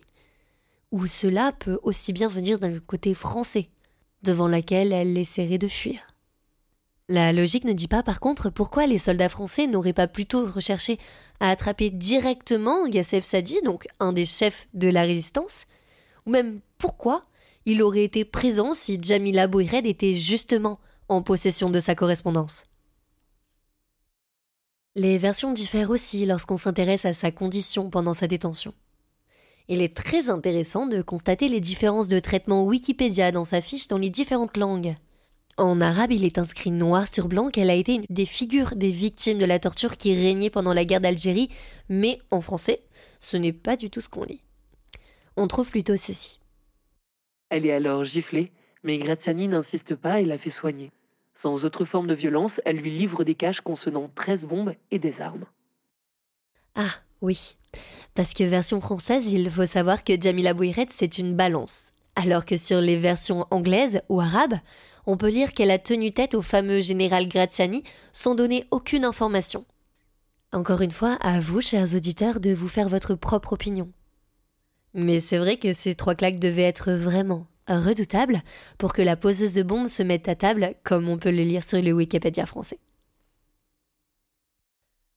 ou 0.92 1.08
cela 1.08 1.52
peut 1.52 1.80
aussi 1.84 2.14
bien 2.14 2.30
venir 2.30 2.58
d'un 2.58 2.80
côté 2.80 3.14
français, 3.14 3.68
devant 4.24 4.48
laquelle 4.48 4.94
elle 4.94 5.18
essaierait 5.18 5.58
de 5.58 5.68
fuir. 5.68 6.07
La 7.10 7.32
logique 7.32 7.64
ne 7.64 7.72
dit 7.72 7.88
pas 7.88 8.04
par 8.04 8.20
contre 8.20 8.50
pourquoi 8.50 8.86
les 8.86 8.98
soldats 8.98 9.30
français 9.30 9.66
n'auraient 9.66 9.94
pas 9.94 10.10
plutôt 10.10 10.46
recherché 10.46 11.00
à 11.40 11.50
attraper 11.50 11.90
directement 11.90 12.86
Yassef 12.86 13.24
Sadi, 13.24 13.60
donc 13.64 13.88
un 14.02 14.12
des 14.12 14.26
chefs 14.26 14.68
de 14.74 14.90
la 14.90 15.04
résistance, 15.04 15.68
ou 16.26 16.32
même 16.32 16.60
pourquoi 16.78 17.24
il 17.66 17.82
aurait 17.82 18.04
été 18.04 18.26
présent 18.26 18.74
si 18.74 19.00
Jamila 19.02 19.48
Bouhired 19.48 19.86
était 19.86 20.16
justement 20.16 20.80
en 21.08 21.22
possession 21.22 21.70
de 21.70 21.80
sa 21.80 21.96
correspondance? 21.96 22.66
Les 24.96 25.18
versions 25.18 25.54
diffèrent 25.54 25.92
aussi 25.92 26.26
lorsqu'on 26.26 26.58
s'intéresse 26.58 27.06
à 27.06 27.14
sa 27.14 27.32
condition 27.32 27.90
pendant 27.90 28.14
sa 28.14 28.28
détention. 28.28 28.74
Il 29.70 29.82
est 29.82 29.96
très 29.96 30.30
intéressant 30.30 30.88
de 30.88 31.02
constater 31.02 31.48
les 31.48 31.62
différences 31.62 32.08
de 32.08 32.20
traitement 32.20 32.66
Wikipédia 32.66 33.32
dans 33.32 33.46
sa 33.46 33.62
fiche 33.62 33.88
dans 33.88 33.98
les 33.98 34.10
différentes 34.10 34.58
langues. 34.58 34.96
En 35.58 35.82
arabe, 35.82 36.12
il 36.12 36.24
est 36.24 36.38
inscrit 36.38 36.70
noir 36.70 37.12
sur 37.12 37.28
blanc 37.28 37.50
qu'elle 37.50 37.72
a 37.72 37.76
été 37.76 37.96
une 37.96 38.06
des 38.10 38.28
figures 38.28 38.76
des 38.76 38.92
victimes 38.92 39.40
de 39.40 39.46
la 39.46 39.58
torture 39.58 39.98
qui 39.98 40.14
régnait 40.14 40.52
pendant 40.52 40.74
la 40.74 40.86
guerre 40.86 41.02
d'Algérie, 41.02 41.50
mais 41.90 42.20
en 42.30 42.42
français, 42.42 42.84
ce 43.20 43.38
n'est 43.38 43.54
pas 43.54 43.76
du 43.76 43.90
tout 43.90 44.00
ce 44.00 44.08
qu'on 44.08 44.24
lit. 44.24 44.44
On 45.36 45.48
trouve 45.48 45.72
plutôt 45.72 45.98
ceci. 45.98 46.40
Elle 47.50 47.66
est 47.66 47.74
alors 47.74 48.04
giflée, 48.04 48.52
mais 48.84 49.00
Graziani 49.00 49.48
n'insiste 49.48 49.96
pas 49.96 50.22
et 50.22 50.26
la 50.26 50.38
fait 50.38 50.52
soigner. 50.52 50.92
Sans 51.34 51.66
autre 51.66 51.86
forme 51.86 52.08
de 52.08 52.14
violence, 52.14 52.62
elle 52.64 52.78
lui 52.78 52.92
livre 52.92 53.24
des 53.24 53.36
caches 53.36 53.62
contenant 53.62 54.12
13 54.14 54.46
bombes 54.46 54.76
et 54.92 55.00
des 55.00 55.22
armes. 55.22 55.46
Ah, 56.76 56.94
oui. 57.22 57.56
Parce 58.14 58.34
que 58.36 58.44
version 58.44 58.80
française, 58.80 59.32
il 59.34 59.50
faut 59.50 59.66
savoir 59.66 60.04
que 60.04 60.20
Jamila 60.20 60.54
Bouiret, 60.54 60.88
c'est 60.92 61.18
une 61.18 61.36
balance. 61.36 61.94
Alors 62.20 62.46
que 62.46 62.58
sur 62.58 62.82
les 62.82 62.96
versions 62.96 63.46
anglaises 63.52 64.02
ou 64.10 64.20
arabes, 64.20 64.56
on 65.06 65.18
peut 65.18 65.30
lire 65.30 65.54
qu'elle 65.54 65.70
a 65.70 65.78
tenu 65.78 66.12
tête 66.12 66.34
au 66.34 66.42
fameux 66.42 66.82
général 66.82 67.30
Graziani 67.30 67.84
sans 68.12 68.34
donner 68.34 68.66
aucune 68.72 69.06
information. 69.06 69.66
Encore 70.52 70.82
une 70.82 70.92
fois, 70.92 71.20
à 71.22 71.40
vous, 71.40 71.62
chers 71.62 71.94
auditeurs, 71.94 72.40
de 72.40 72.56
vous 72.56 72.68
faire 72.68 72.90
votre 72.90 73.14
propre 73.14 73.54
opinion. 73.54 73.92
Mais 74.96 75.20
c'est 75.20 75.38
vrai 75.38 75.58
que 75.58 75.74
ces 75.74 75.94
trois 75.94 76.16
claques 76.16 76.40
devaient 76.40 76.64
être 76.64 76.92
vraiment 76.92 77.46
redoutables 77.68 78.42
pour 78.80 78.94
que 78.94 79.04
la 79.04 79.16
poseuse 79.16 79.54
de 79.54 79.62
bombes 79.62 79.88
se 79.88 80.02
mette 80.02 80.28
à 80.28 80.34
table, 80.34 80.74
comme 80.84 81.08
on 81.10 81.20
peut 81.20 81.30
le 81.30 81.44
lire 81.44 81.64
sur 81.64 81.80
le 81.80 81.92
Wikipédia 81.92 82.48
français. 82.48 82.80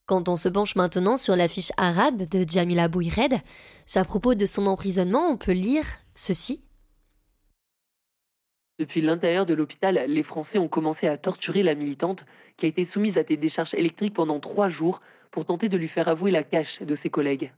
Quand 0.04 0.28
on 0.28 0.37
se 0.37 0.50
penche 0.50 0.76
maintenant 0.76 1.16
sur 1.16 1.35
la 1.35 1.49
fiche 1.49 1.73
arabe 1.78 2.28
de 2.28 2.45
Jamila 2.47 2.88
Bouired, 2.88 3.40
à 3.95 4.04
propos 4.04 4.35
de 4.35 4.45
son 4.45 4.66
emprisonnement, 4.66 5.28
on 5.28 5.38
peut 5.38 5.52
lire 5.52 5.87
ceci. 6.14 6.61
Depuis 8.80 9.02
l'intérieur 9.02 9.44
de 9.44 9.52
l'hôpital, 9.52 10.06
les 10.08 10.22
Français 10.22 10.58
ont 10.58 10.66
commencé 10.66 11.06
à 11.06 11.18
torturer 11.18 11.62
la 11.62 11.75
militante 11.75 12.25
qui 12.56 12.64
a 12.64 12.68
été 12.70 12.87
soumise 12.87 13.18
à 13.18 13.22
des 13.22 13.37
décharges 13.37 13.75
électriques 13.75 14.14
pendant 14.14 14.40
trois 14.40 14.70
jours 14.70 15.02
pour 15.30 15.44
tenter 15.44 15.68
de 15.68 15.76
lui 15.76 15.87
faire 15.87 16.08
avouer 16.08 16.30
la 16.30 16.42
cache 16.42 16.80
de 16.80 16.94
ses 16.94 17.10
collègues. 17.10 17.52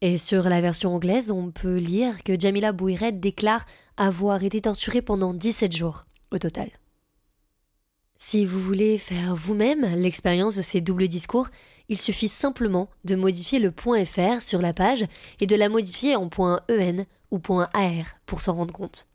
Et 0.00 0.16
sur 0.16 0.44
la 0.44 0.60
version 0.60 0.94
anglaise, 0.94 1.32
on 1.32 1.50
peut 1.50 1.78
lire 1.78 2.22
que 2.22 2.38
Jamila 2.38 2.70
Bouired 2.70 3.18
déclare 3.18 3.66
avoir 3.96 4.44
été 4.44 4.60
torturée 4.60 5.02
pendant 5.02 5.34
17 5.34 5.74
jours 5.74 6.06
au 6.30 6.38
total. 6.38 6.70
Si 8.20 8.46
vous 8.46 8.60
voulez 8.60 8.96
faire 8.96 9.34
vous-même 9.34 9.92
l'expérience 9.96 10.54
de 10.54 10.62
ces 10.62 10.80
doubles 10.80 11.08
discours, 11.08 11.48
il 11.88 11.98
suffit 11.98 12.28
simplement 12.28 12.88
de 13.04 13.16
modifier 13.16 13.58
le 13.58 13.72
point 13.72 14.04
.fr 14.04 14.40
sur 14.40 14.62
la 14.62 14.72
page 14.72 15.04
et 15.40 15.48
de 15.48 15.56
la 15.56 15.68
modifier 15.68 16.14
en 16.14 16.28
point 16.28 16.60
.en 16.70 17.04
ou 17.32 17.40
.ar 17.74 18.04
pour 18.24 18.40
s'en 18.40 18.54
rendre 18.54 18.72
compte. 18.72 19.08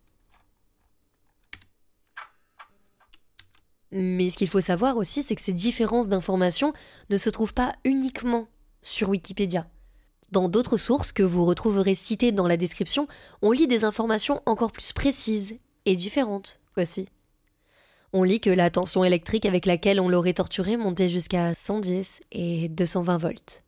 Mais 3.91 4.29
ce 4.29 4.37
qu'il 4.37 4.47
faut 4.47 4.61
savoir 4.61 4.97
aussi, 4.97 5.21
c'est 5.21 5.35
que 5.35 5.41
ces 5.41 5.53
différences 5.53 6.07
d'informations 6.07 6.73
ne 7.09 7.17
se 7.17 7.29
trouvent 7.29 7.53
pas 7.53 7.73
uniquement 7.83 8.47
sur 8.81 9.09
Wikipédia. 9.09 9.67
Dans 10.31 10.47
d'autres 10.47 10.77
sources 10.77 11.11
que 11.11 11.23
vous 11.23 11.45
retrouverez 11.45 11.95
citées 11.95 12.31
dans 12.31 12.47
la 12.47 12.55
description, 12.55 13.07
on 13.41 13.51
lit 13.51 13.67
des 13.67 13.83
informations 13.83 14.41
encore 14.45 14.71
plus 14.71 14.93
précises 14.93 15.57
et 15.85 15.95
différentes 15.95 16.59
aussi. 16.77 17.07
On 18.13 18.23
lit 18.23 18.39
que 18.39 18.49
la 18.49 18.69
tension 18.69 19.03
électrique 19.03 19.45
avec 19.45 19.65
laquelle 19.65 19.99
on 19.99 20.09
l'aurait 20.09 20.33
torturé 20.33 20.77
montait 20.77 21.09
jusqu'à 21.09 21.53
110 21.53 22.21
et 22.31 22.69
220 22.69 23.17
volts. 23.17 23.63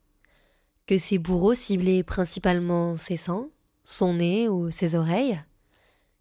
Que 0.85 0.97
ses 0.97 1.17
bourreaux 1.17 1.53
ciblaient 1.53 2.03
principalement 2.03 2.95
ses 2.95 3.15
seins, 3.15 3.47
son 3.83 4.15
nez 4.15 4.49
ou 4.49 4.71
ses 4.71 4.95
oreilles. 4.95 5.41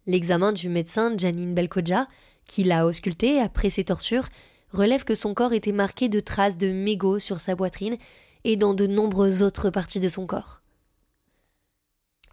L'examen 0.07 0.51
du 0.51 0.67
médecin 0.67 1.17
Janine 1.17 1.53
Belkodja, 1.53 2.07
qui 2.45 2.63
l'a 2.63 2.85
ausculté 2.85 3.39
après 3.39 3.69
ses 3.69 3.85
tortures, 3.85 4.27
relève 4.71 5.03
que 5.03 5.15
son 5.15 5.33
corps 5.33 5.53
était 5.53 5.71
marqué 5.71 6.09
de 6.09 6.19
traces 6.19 6.57
de 6.57 6.71
mégots 6.71 7.19
sur 7.19 7.39
sa 7.39 7.55
poitrine 7.55 7.97
et 8.43 8.57
dans 8.57 8.73
de 8.73 8.87
nombreuses 8.87 9.41
autres 9.41 9.69
parties 9.69 9.99
de 9.99 10.09
son 10.09 10.25
corps. 10.25 10.61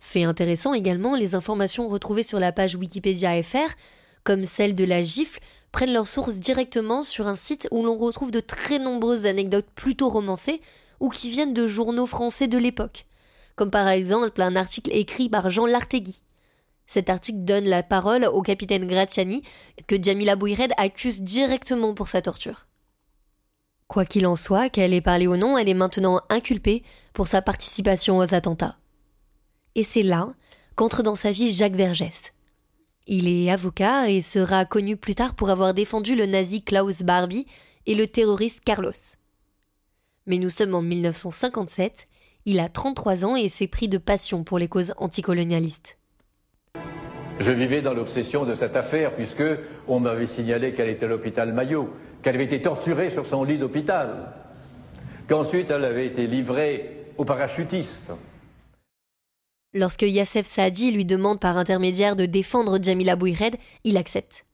Fait 0.00 0.25
intéressant 0.25 0.75
également, 0.75 1.14
les 1.14 1.35
informations 1.35 1.88
retrouvées 1.88 2.23
sur 2.23 2.40
la 2.40 2.52
page 2.52 2.75
Wikipédia 2.75 3.43
FR, 3.43 3.75
comme 4.25 4.45
celle 4.45 4.75
de 4.75 4.85
la 4.85 5.02
gifle, 5.02 5.40
prennent 5.73 5.93
leur 5.93 6.09
source 6.09 6.35
directement 6.35 7.02
sur 7.02 7.26
un 7.26 7.37
site 7.37 7.69
où 7.71 7.85
l'on 7.85 7.97
retrouve 7.97 8.31
de 8.31 8.40
très 8.40 8.79
nombreuses 8.79 9.26
anecdotes 9.26 9.69
plutôt 9.75 10.09
romancées 10.09 10.61
ou 10.99 11.11
qui 11.11 11.31
viennent 11.31 11.55
de 11.55 11.67
journaux 11.67 12.07
français 12.07 12.49
de 12.49 12.59
l'époque, 12.59 13.07
comme 13.57 13.71
par 13.71 13.88
exemple 13.88 14.43
un 14.43 14.57
article 14.57 14.90
écrit 14.93 15.29
par 15.29 15.50
Jean 15.50 15.67
Lartegui. 15.67 16.23
Cet 16.90 17.09
article 17.09 17.44
donne 17.44 17.66
la 17.66 17.85
parole 17.85 18.25
au 18.25 18.42
capitaine 18.42 18.85
Graziani 18.85 19.44
que 19.87 20.02
Jamila 20.02 20.35
Bouired 20.35 20.73
accuse 20.76 21.23
directement 21.23 21.94
pour 21.94 22.09
sa 22.09 22.20
torture. 22.20 22.66
Quoi 23.87 24.04
qu'il 24.04 24.26
en 24.26 24.35
soit, 24.35 24.70
qu'elle 24.70 24.92
ait 24.92 25.00
parlé 25.00 25.28
ou 25.28 25.37
non, 25.37 25.56
elle 25.56 25.68
est 25.68 25.75
maintenant 25.75 26.20
inculpée 26.30 26.82
pour 27.12 27.28
sa 27.28 27.42
participation 27.42 28.18
aux 28.18 28.35
attentats. 28.35 28.76
Et 29.76 29.85
c'est 29.85 30.02
là 30.02 30.32
qu'entre 30.75 31.04
dans 31.04 31.14
sa 31.14 31.30
vie 31.30 31.52
Jacques 31.52 31.76
Vergès, 31.76 32.32
il 33.06 33.28
est 33.28 33.52
avocat 33.52 34.11
et 34.11 34.20
sera 34.20 34.64
connu 34.64 34.97
plus 34.97 35.14
tard 35.14 35.37
pour 35.37 35.50
avoir 35.50 35.75
défendu 35.75 36.16
le 36.16 36.26
nazi 36.26 36.64
Klaus 36.64 37.02
Barbie 37.02 37.47
et 37.87 37.94
le 37.94 38.09
terroriste 38.09 38.62
Carlos. 38.64 38.90
Mais 40.26 40.38
nous 40.38 40.50
sommes 40.50 40.75
en 40.75 40.82
1957, 40.82 42.09
il 42.47 42.59
a 42.59 42.68
33 42.68 43.25
ans 43.25 43.37
et 43.37 43.49
s'est 43.49 43.68
pris 43.68 43.87
de 43.87 43.99
passion 43.99 44.42
pour 44.42 44.59
les 44.59 44.66
causes 44.66 44.92
anticolonialistes. 44.97 46.00
Je 47.40 47.50
vivais 47.50 47.80
dans 47.80 47.94
l'obsession 47.94 48.44
de 48.44 48.54
cette 48.54 48.76
affaire 48.76 49.14
puisque 49.14 49.42
on 49.88 49.99
m'avait 49.99 50.26
signalé 50.26 50.73
qu'elle 50.73 50.90
était 50.90 51.06
à 51.06 51.09
l'hôpital 51.09 51.54
Maillot, 51.54 51.88
qu'elle 52.20 52.35
avait 52.35 52.44
été 52.44 52.61
torturée 52.61 53.09
sur 53.09 53.25
son 53.25 53.44
lit 53.44 53.56
d'hôpital, 53.56 54.32
qu'ensuite 55.26 55.70
elle 55.70 55.85
avait 55.85 56.06
été 56.06 56.26
livrée 56.26 57.06
aux 57.16 57.25
parachutistes, 57.25 58.12
Lorsque 59.73 60.02
Yassef 60.02 60.47
Saadi 60.47 60.90
lui 60.90 61.04
demande 61.04 61.38
par 61.38 61.56
intermédiaire 61.56 62.16
de 62.16 62.26
défendre 62.26 62.82
Jamila 62.82 63.14
Bouired, 63.14 63.54
il 63.85 63.97
accepte. 63.97 64.44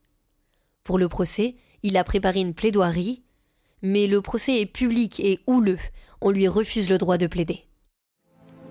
Pour 0.83 0.99
le 0.99 1.09
procès, 1.09 1.55
il 1.81 1.97
a 1.97 2.03
préparé 2.03 2.39
une 2.39 2.53
plaidoirie, 2.53 3.23
mais 3.81 4.05
le 4.05 4.21
procès 4.21 4.61
est 4.61 4.71
public 4.71 5.19
et 5.19 5.39
houleux. 5.47 5.79
On 6.21 6.29
lui 6.29 6.47
refuse 6.47 6.87
le 6.87 6.99
droit 6.99 7.17
de 7.17 7.25
plaider. 7.25 7.63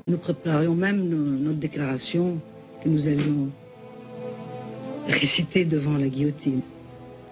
Nous 0.07 0.19
préparions 0.19 0.77
même 0.77 1.09
notre 1.43 1.59
déclaration 1.59 2.39
que 2.81 2.89
nous 2.89 3.09
allions 3.09 3.51
réciter 5.09 5.65
devant 5.65 5.97
la 5.97 6.09
guillotine. 6.09 6.63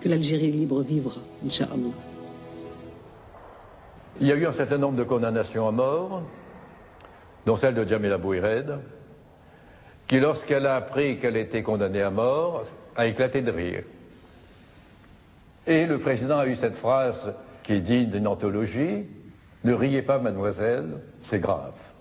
Que 0.01 0.09
l'Algérie 0.09 0.53
libre 0.53 0.83
vivra, 0.83 1.21
Inch'Allah. 1.45 1.95
Il 4.21 4.27
y 4.27 4.33
a 4.33 4.37
eu 4.37 4.47
un 4.47 4.53
certain 4.53 4.79
nombre 4.79 4.97
de 4.97 5.05
condamnations 5.05 5.67
à 5.67 5.73
mort, 5.73 6.23
dont 7.47 7.57
celle 7.57 7.75
de 7.75 7.89
Jamila 7.89 8.19
Bouired, 8.19 8.81
qui, 10.07 10.21
lorsqu'elle 10.21 10.67
a 10.67 10.77
appris 10.77 11.19
qu'elle 11.19 11.37
était 11.37 11.63
condamnée 11.63 12.03
à 12.03 12.11
mort, 12.11 12.65
a 12.97 13.07
éclaté 13.07 13.43
de 13.43 13.51
rire. 13.51 13.83
Et 15.67 15.87
le 15.87 15.99
président 15.99 16.39
a 16.39 16.47
eu 16.47 16.55
cette 16.55 16.77
phrase 16.77 17.35
qui 17.63 17.73
est 17.73 17.81
digne 17.81 18.11
d'une 18.11 18.27
anthologie 18.27 19.07
Ne 19.65 19.73
riez 19.73 20.03
pas, 20.03 20.19
mademoiselle, 20.19 21.01
c'est 21.21 21.41
grave. 21.41 21.94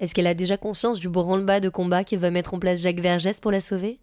Est-ce 0.00 0.14
qu'elle 0.14 0.26
a 0.26 0.34
déjà 0.34 0.56
conscience 0.56 1.00
du 1.00 1.08
branle-bas 1.08 1.60
de 1.60 1.68
combat 1.68 2.04
qu'il 2.04 2.18
va 2.18 2.30
mettre 2.30 2.54
en 2.54 2.58
place 2.58 2.80
Jacques 2.80 3.00
Vergès 3.00 3.40
pour 3.40 3.50
la 3.50 3.60
sauver? 3.60 3.98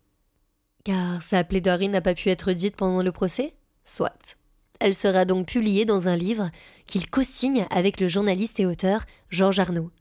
Car 0.84 1.24
sa 1.24 1.44
plaidoirie 1.44 1.90
n'a 1.90 2.02
pas 2.02 2.14
pu 2.14 2.30
être 2.30 2.52
dite 2.54 2.76
pendant 2.76 3.02
le 3.02 3.12
procès? 3.12 3.56
Soit. 3.86 4.38
Elle 4.80 4.94
sera 4.94 5.26
donc 5.26 5.48
publiée 5.48 5.86
dans 5.86 6.08
un 6.08 6.16
livre 6.16 6.52
qu'il 6.86 7.10
co-signe 7.10 7.66
avec 7.70 8.00
le 8.00 8.08
journaliste 8.08 8.60
et 8.60 8.66
auteur 8.66 9.06
Georges 9.30 9.60
Arnaud. 9.60 9.92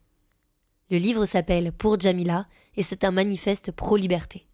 Le 0.90 0.98
livre 0.98 1.24
s'appelle 1.26 1.72
Pour 1.72 1.98
Jamila 1.98 2.46
et 2.76 2.82
c'est 2.82 3.04
un 3.04 3.10
manifeste 3.10 3.72
pro-liberté. 3.72 4.46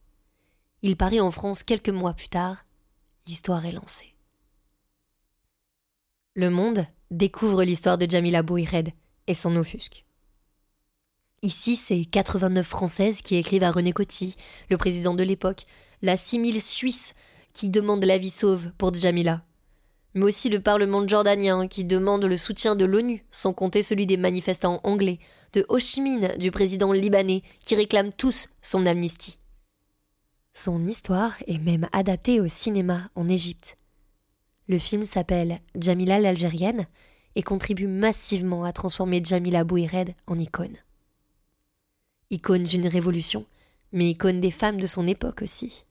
Il 0.83 0.97
paraît 0.97 1.21
en 1.21 1.31
France 1.31 1.63
quelques 1.63 1.89
mois 1.89 2.15
plus 2.15 2.29
tard. 2.29 2.65
L'histoire 3.27 3.65
est 3.67 3.73
lancée. 3.73 4.15
Le 6.35 6.51
Monde 6.51 6.87
découvre 7.11 7.65
l'histoire 7.65 7.99
de 7.99 8.09
Jamila 8.09 8.43
Bouired 8.43 8.91
et 9.27 9.35
son 9.35 9.57
offusque. 9.57 10.05
Ici, 11.43 11.77
c'est 11.77 12.05
89 12.05 12.67
Françaises 12.67 13.23
qui 13.23 13.37
écrivent 13.37 13.63
à 13.63 13.71
René 13.71 13.93
Coty, 13.93 14.37
le 14.69 14.77
président 14.77 15.15
de 15.15 15.23
l'époque, 15.23 15.65
la 16.03 16.19
6000 16.19 16.61
Suisses 16.61 17.15
qui 17.55 17.71
demandent 17.71 18.05
la 18.05 18.19
vie 18.19 18.29
sauve 18.29 18.73
pour 18.77 18.93
Jamila, 18.93 19.43
mais 20.13 20.25
aussi 20.25 20.51
le 20.51 20.61
Parlement 20.61 21.09
jordanien 21.09 21.67
qui 21.67 21.85
demande 21.85 22.27
le 22.27 22.37
soutien 22.37 22.77
de 22.77 22.85
l'ONU, 22.85 23.25
sans 23.31 23.55
compter 23.55 23.83
celui 23.83 24.05
des 24.07 24.19
manifestants 24.19 24.81
anglais, 24.85 25.19
de 25.55 25.65
Ho 25.71 25.79
Chi 25.79 26.03
Minh, 26.03 26.29
du 26.37 26.51
président 26.51 26.93
libanais, 26.93 27.43
qui 27.65 27.75
réclament 27.75 28.13
tous 28.13 28.51
son 28.61 28.85
amnistie. 28.85 29.39
Son 30.53 30.85
histoire 30.85 31.33
est 31.47 31.59
même 31.59 31.89
adaptée 31.93 32.41
au 32.41 32.49
cinéma 32.49 33.09
en 33.15 33.31
Égypte. 33.31 33.79
Le 34.69 34.79
film 34.79 35.05
s'appelle 35.05 35.61
Jamila 35.75 36.19
l'Algérienne 36.19 36.87
et 37.35 37.43
contribue 37.43 37.87
massivement 37.87 38.65
à 38.65 38.75
transformer 38.75 39.23
Jamila 39.25 39.65
Bouired 39.65 40.15
en 40.27 40.39
icône. 40.39 40.77
Icône 42.31 42.65
d'une 42.65 42.87
révolution, 42.87 43.45
mais 43.93 44.11
icône 44.11 44.41
des 44.41 44.51
femmes 44.51 44.81
de 44.81 44.87
son 44.87 45.07
époque 45.09 45.43
aussi. 45.43 45.85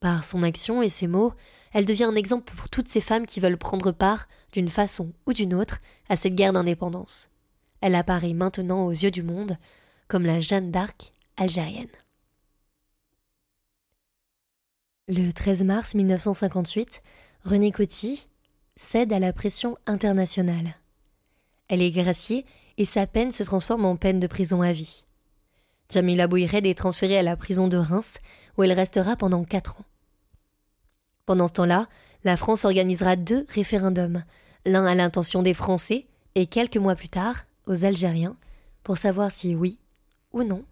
Par 0.00 0.24
son 0.26 0.42
action 0.42 0.82
et 0.82 0.90
ses 0.90 1.06
mots, 1.06 1.32
elle 1.72 1.86
devient 1.86 2.04
un 2.04 2.14
exemple 2.14 2.52
pour 2.54 2.68
toutes 2.68 2.88
ces 2.88 3.00
femmes 3.00 3.24
qui 3.24 3.40
veulent 3.40 3.56
prendre 3.56 3.90
part, 3.90 4.28
d'une 4.52 4.68
façon 4.68 5.12
ou 5.26 5.32
d'une 5.32 5.54
autre, 5.54 5.80
à 6.10 6.16
cette 6.16 6.34
guerre 6.34 6.52
d'indépendance. 6.52 7.30
Elle 7.80 7.94
apparaît 7.94 8.34
maintenant 8.34 8.84
aux 8.84 8.90
yeux 8.90 9.10
du 9.10 9.22
monde 9.22 9.56
comme 10.06 10.26
la 10.26 10.40
Jeanne 10.40 10.70
d'Arc 10.70 11.12
algérienne. 11.38 11.88
Le 15.08 15.32
13 15.32 15.64
mars 15.64 15.94
1958, 15.94 17.02
René 17.44 17.72
Coty 17.72 18.26
cède 18.76 19.12
à 19.12 19.18
la 19.18 19.32
pression 19.32 19.78
internationale. 19.86 20.76
Elle 21.68 21.82
est 21.82 21.90
graciée 21.90 22.44
et 22.76 22.84
sa 22.84 23.06
peine 23.06 23.30
se 23.30 23.42
transforme 23.42 23.84
en 23.84 23.96
peine 23.96 24.20
de 24.20 24.26
prison 24.26 24.62
à 24.62 24.72
vie. 24.72 25.03
Jamila 25.90 26.26
Bouired 26.26 26.66
est 26.66 26.78
transférée 26.78 27.18
à 27.18 27.22
la 27.22 27.36
prison 27.36 27.68
de 27.68 27.76
Reims, 27.76 28.18
où 28.56 28.62
elle 28.62 28.72
restera 28.72 29.16
pendant 29.16 29.44
quatre 29.44 29.78
ans. 29.78 29.84
Pendant 31.26 31.48
ce 31.48 31.54
temps-là, 31.54 31.88
la 32.24 32.36
France 32.36 32.64
organisera 32.64 33.16
deux 33.16 33.46
référendums, 33.48 34.24
l'un 34.66 34.84
à 34.86 34.94
l'intention 34.94 35.42
des 35.42 35.54
Français 35.54 36.06
et 36.34 36.46
quelques 36.46 36.76
mois 36.76 36.96
plus 36.96 37.08
tard 37.08 37.44
aux 37.66 37.84
Algériens, 37.84 38.36
pour 38.82 38.98
savoir 38.98 39.30
si 39.30 39.54
oui 39.54 39.78
ou 40.32 40.42
non, 40.42 40.64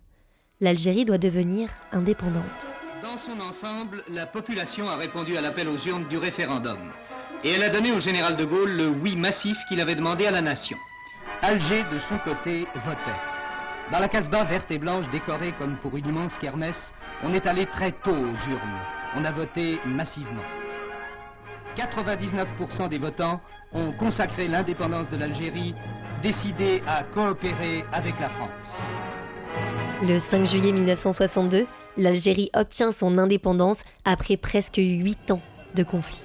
l'Algérie 0.61 1.04
doit 1.04 1.19
devenir 1.19 1.71
indépendante. 1.92 2.71
Dans 3.02 3.16
son 3.16 3.40
ensemble, 3.40 4.04
la 4.09 4.26
population 4.26 4.88
a 4.88 4.97
répondu 4.97 5.37
à 5.37 5.40
l'appel 5.40 5.69
aux 5.69 5.78
urnes 5.78 6.07
du 6.09 6.19
référendum. 6.19 6.78
Et 7.45 7.50
elle 7.50 7.62
a 7.62 7.69
donné 7.69 7.90
au 7.92 7.99
général 7.99 8.37
de 8.37 8.45
Gaulle 8.45 8.76
le 8.76 8.88
oui 8.88 9.16
massif 9.16 9.59
qu'il 9.69 9.81
avait 9.81 9.97
demandé 9.97 10.26
à 10.26 10.31
la 10.31 10.40
nation. 10.40 10.76
Alger, 11.40 11.83
de 11.92 11.99
son 12.09 12.19
côté, 12.19 12.66
votait. 12.85 13.32
Dans 13.91 13.99
la 13.99 14.09
Casbah 14.09 14.45
verte 14.45 14.71
et 14.71 14.79
blanche 14.79 15.09
décorée 15.11 15.53
comme 15.59 15.77
pour 15.83 15.97
une 15.97 16.07
immense 16.07 16.33
kermesse, 16.41 16.93
on 17.23 17.35
est 17.35 17.47
allé 17.47 17.67
très 17.67 17.93
tôt 17.93 18.12
aux 18.12 18.51
urnes. 18.51 18.81
On 19.17 19.25
a 19.25 19.33
voté 19.33 19.79
massivement. 19.85 20.43
99% 21.77 22.89
des 22.89 22.99
votants 22.99 23.41
ont 23.73 23.93
consacré 23.93 24.49
l'indépendance 24.49 25.09
de 25.09 25.17
l'Algérie, 25.17 25.75
décidé 26.23 26.83
à 26.87 27.05
coopérer 27.05 27.85
avec 27.93 28.19
la 28.21 28.31
France. 28.31 28.51
Le 30.03 30.19
5 30.19 30.47
juillet 30.47 30.73
1962, 30.73 31.67
l'Algérie 31.97 32.51
obtient 32.55 32.93
son 32.93 33.19
indépendance 33.19 33.83
après 34.05 34.37
presque 34.37 34.77
huit 34.77 35.31
ans 35.31 35.41
de 35.75 35.83
conflit. 35.83 36.21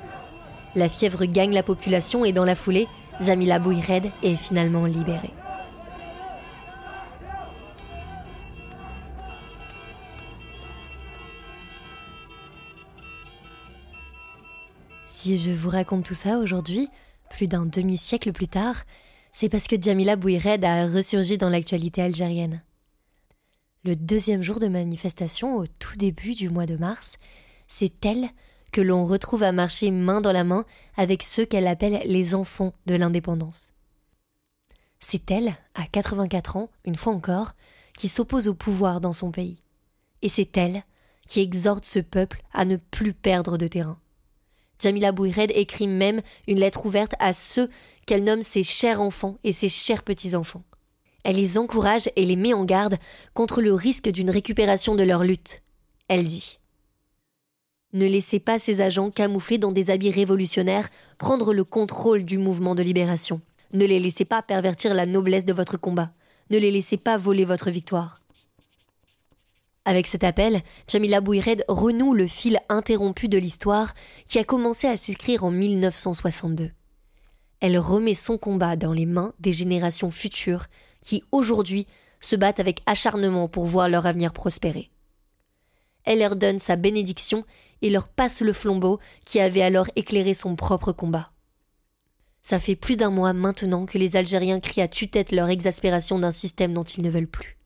La 0.75 0.89
fièvre 0.89 1.25
gagne 1.25 1.53
la 1.53 1.63
population 1.63 2.23
et 2.23 2.31
dans 2.31 2.45
la 2.45 2.55
foulée, 2.55 2.87
Jamila 3.19 3.59
Bouired 3.59 4.11
est 4.23 4.35
finalement 4.35 4.85
libérée. 4.85 5.33
Si 15.27 15.35
je 15.35 15.51
vous 15.51 15.69
raconte 15.69 16.05
tout 16.05 16.13
ça 16.13 16.37
aujourd'hui, 16.37 16.87
plus 17.29 17.49
d'un 17.49 17.65
demi-siècle 17.65 18.31
plus 18.31 18.47
tard, 18.47 18.83
c'est 19.33 19.49
parce 19.49 19.67
que 19.67 19.75
Jamila 19.77 20.15
Bouired 20.15 20.63
a 20.63 20.87
ressurgi 20.87 21.37
dans 21.37 21.49
l'actualité 21.49 22.01
algérienne. 22.01 22.63
Le 23.83 23.97
deuxième 23.97 24.41
jour 24.41 24.57
de 24.57 24.69
manifestation, 24.69 25.57
au 25.57 25.67
tout 25.67 25.97
début 25.97 26.33
du 26.33 26.47
mois 26.47 26.65
de 26.65 26.77
mars, 26.77 27.17
c'est 27.67 28.05
elle 28.05 28.29
que 28.71 28.79
l'on 28.79 29.03
retrouve 29.03 29.43
à 29.43 29.51
marcher 29.51 29.91
main 29.91 30.21
dans 30.21 30.31
la 30.31 30.45
main 30.45 30.63
avec 30.95 31.23
ceux 31.23 31.43
qu'elle 31.43 31.67
appelle 31.67 31.99
les 32.05 32.33
enfants 32.33 32.71
de 32.85 32.95
l'indépendance. 32.95 33.73
C'est 35.01 35.29
elle, 35.29 35.57
à 35.75 35.87
84 35.91 36.55
ans, 36.55 36.69
une 36.85 36.95
fois 36.95 37.11
encore, 37.11 37.53
qui 37.97 38.07
s'oppose 38.07 38.47
au 38.47 38.53
pouvoir 38.53 39.01
dans 39.01 39.11
son 39.11 39.31
pays. 39.31 39.61
Et 40.21 40.29
c'est 40.29 40.55
elle 40.55 40.83
qui 41.27 41.41
exhorte 41.41 41.83
ce 41.83 41.99
peuple 41.99 42.43
à 42.53 42.63
ne 42.63 42.77
plus 42.77 43.11
perdre 43.11 43.57
de 43.57 43.67
terrain. 43.67 43.99
Jamila 44.79 45.11
Bouired 45.11 45.51
écrit 45.55 45.87
même 45.87 46.21
une 46.47 46.59
lettre 46.59 46.85
ouverte 46.85 47.13
à 47.19 47.33
ceux 47.33 47.69
qu'elle 48.05 48.23
nomme 48.23 48.43
ses 48.43 48.63
chers 48.63 49.01
enfants 49.01 49.37
et 49.43 49.53
ses 49.53 49.69
chers 49.69 50.03
petits-enfants. 50.03 50.63
Elle 51.23 51.35
les 51.35 51.57
encourage 51.57 52.09
et 52.15 52.25
les 52.25 52.35
met 52.35 52.53
en 52.53 52.63
garde 52.63 52.97
contre 53.33 53.61
le 53.61 53.73
risque 53.73 54.09
d'une 54.09 54.29
récupération 54.29 54.95
de 54.95 55.03
leur 55.03 55.23
lutte. 55.23 55.61
Elle 56.07 56.25
dit 56.25 56.59
ne 57.93 58.05
laissez 58.05 58.39
pas 58.39 58.59
ces 58.59 58.81
agents 58.81 59.09
camouflés 59.11 59.57
dans 59.57 59.71
des 59.71 59.89
habits 59.89 60.11
révolutionnaires 60.11 60.89
prendre 61.17 61.53
le 61.53 61.63
contrôle 61.63 62.23
du 62.23 62.37
mouvement 62.37 62.75
de 62.75 62.83
libération. 62.83 63.39
Ne 63.73 63.85
les 63.85 63.99
laissez 63.99 64.25
pas 64.25 64.41
pervertir 64.41 64.93
la 64.93 65.05
noblesse 65.05 65.45
de 65.45 65.53
votre 65.53 65.77
combat. 65.77 66.11
Ne 66.49 66.57
les 66.57 66.69
laissez 66.69 66.97
pas 66.97 67.17
voler 67.17 67.45
votre 67.45 67.71
victoire. 67.71 68.19
Avec 69.87 70.05
cet 70.05 70.23
appel, 70.23 70.61
Jamila 70.87 71.21
Bouired 71.21 71.63
renoue 71.69 72.13
le 72.13 72.27
fil 72.27 72.59
interrompu 72.67 73.29
de 73.29 73.37
l'histoire 73.37 73.93
qui 74.25 74.37
a 74.37 74.43
commencé 74.43 74.85
à 74.87 74.97
s'écrire 74.97 75.43
en 75.43 75.51
1962. 75.51 76.71
Elle 77.61 77.79
remet 77.79 78.13
son 78.13 78.37
combat 78.37 78.75
dans 78.75 78.91
les 78.91 79.05
mains 79.05 79.33
des 79.39 79.53
générations 79.53 80.11
futures 80.11 80.65
qui, 81.01 81.23
aujourd'hui, 81.31 81.87
se 82.19 82.35
battent 82.35 82.59
avec 82.59 82.81
acharnement 82.85 83.47
pour 83.47 83.65
voir 83.65 83.87
leur 83.87 84.05
avenir 84.05 84.33
prospérer 84.33 84.91
elle 86.07 86.19
leur 86.19 86.37
donne 86.37 86.57
sa 86.57 86.77
bénédiction 86.77 87.43
et 87.81 87.89
leur 87.89 88.07
passe 88.07 88.39
le 88.39 88.53
flambeau 88.53 88.99
qui 89.25 89.41
avait 89.41 89.61
alors 89.61 89.87
éclairé 89.97 90.33
son 90.33 90.55
propre 90.55 90.93
combat. 90.93 91.31
Ça 92.41 92.61
fait 92.61 92.77
plus 92.77 92.95
d'un 92.95 93.09
mois 93.09 93.33
maintenant 93.33 93.85
que 93.85 93.97
les 93.97 94.15
Algériens 94.15 94.61
crient 94.61 94.83
à 94.83 94.87
tue-tête 94.87 95.33
leur 95.33 95.49
exaspération 95.49 96.17
d'un 96.17 96.31
système 96.31 96.73
dont 96.73 96.85
ils 96.85 97.03
ne 97.03 97.09
veulent 97.09 97.27
plus. 97.27 97.57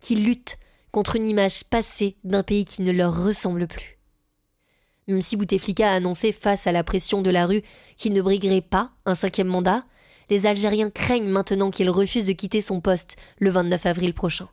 Qu'ils 0.00 0.24
luttent 0.24 0.58
contre 0.94 1.16
une 1.16 1.26
image 1.26 1.64
passée 1.64 2.16
d'un 2.22 2.44
pays 2.44 2.64
qui 2.64 2.82
ne 2.82 2.92
leur 2.92 3.24
ressemble 3.24 3.66
plus. 3.66 3.98
Même 5.08 5.22
si 5.22 5.36
Bouteflika 5.36 5.90
a 5.90 5.94
annoncé 5.96 6.30
face 6.30 6.68
à 6.68 6.72
la 6.72 6.84
pression 6.84 7.20
de 7.20 7.30
la 7.30 7.46
rue 7.46 7.62
qu'il 7.96 8.12
ne 8.12 8.22
briguerait 8.22 8.60
pas 8.60 8.92
un 9.04 9.16
cinquième 9.16 9.48
mandat, 9.48 9.84
les 10.30 10.46
Algériens 10.46 10.90
craignent 10.90 11.28
maintenant 11.28 11.72
qu'il 11.72 11.90
refuse 11.90 12.28
de 12.28 12.32
quitter 12.32 12.60
son 12.60 12.80
poste 12.80 13.16
le 13.40 13.50
29 13.50 13.86
avril 13.86 14.14
prochain. 14.14 14.48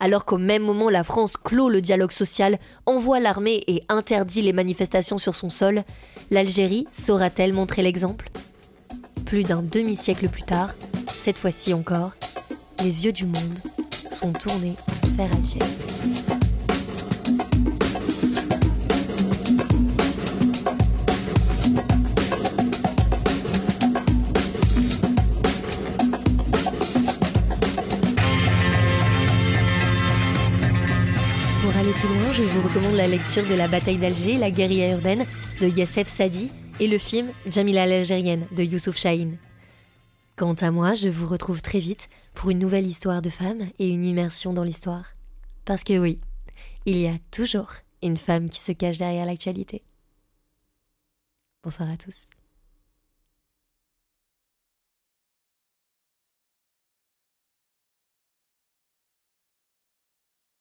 Alors 0.00 0.24
qu'au 0.24 0.38
même 0.38 0.64
moment 0.64 0.90
la 0.90 1.04
France 1.04 1.36
clôt 1.36 1.68
le 1.68 1.80
dialogue 1.80 2.10
social, 2.10 2.58
envoie 2.84 3.20
l'armée 3.20 3.62
et 3.68 3.84
interdit 3.88 4.42
les 4.42 4.52
manifestations 4.52 5.18
sur 5.18 5.36
son 5.36 5.50
sol, 5.50 5.84
l'Algérie 6.32 6.88
saura-t-elle 6.90 7.52
montrer 7.52 7.82
l'exemple? 7.82 8.28
Plus 9.24 9.44
d'un 9.44 9.62
demi-siècle 9.62 10.28
plus 10.28 10.42
tard, 10.42 10.74
cette 11.06 11.38
fois-ci 11.38 11.74
encore, 11.74 12.14
les 12.80 13.04
yeux 13.04 13.12
du 13.12 13.24
monde 13.24 13.60
sont 14.10 14.32
tournés 14.32 14.74
Alger. 15.18 15.58
je 32.36 32.42
vous 32.42 32.68
recommande 32.68 32.96
la 32.96 33.06
lecture 33.06 33.44
de 33.46 33.54
La 33.54 33.66
bataille 33.66 33.96
d'Alger, 33.96 34.36
la 34.36 34.50
guérilla 34.50 34.90
urbaine 34.90 35.24
de 35.62 35.68
Yassef 35.68 36.06
Sadi 36.06 36.50
et 36.80 36.86
le 36.86 36.98
film 36.98 37.28
Jamila 37.50 37.86
l'Algérienne 37.86 38.44
de 38.54 38.62
Youssouf 38.62 38.98
Chahine. 38.98 39.38
Quant 40.36 40.52
à 40.52 40.70
moi, 40.70 40.92
je 40.92 41.08
vous 41.08 41.26
retrouve 41.26 41.62
très 41.62 41.78
vite 41.78 42.10
pour 42.34 42.50
une 42.50 42.58
nouvelle 42.58 42.86
histoire 42.86 43.22
de 43.22 43.30
femme 43.30 43.70
et 43.78 43.88
une 43.88 44.04
immersion 44.04 44.52
dans 44.52 44.64
l'histoire. 44.64 45.14
Parce 45.64 45.82
que 45.82 45.98
oui, 45.98 46.20
il 46.84 46.98
y 46.98 47.06
a 47.06 47.16
toujours 47.30 47.72
une 48.02 48.18
femme 48.18 48.50
qui 48.50 48.60
se 48.60 48.72
cache 48.72 48.98
derrière 48.98 49.24
l'actualité. 49.24 49.82
Bonsoir 51.62 51.90
à 51.90 51.96
tous. 51.96 52.28